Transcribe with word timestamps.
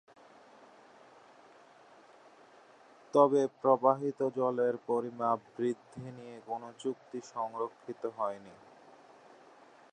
তবে 3.13 3.41
প্রবাহিত 3.61 4.19
জলের 4.35 4.75
পরিমাপ 4.87 5.39
বৃদ্ধি 5.55 6.07
নিয়ে 6.17 6.37
কোনো 6.47 6.67
চুক্তি 6.79 7.19
সাক্ষরিত 7.21 8.03
হয়নি। 8.17 8.53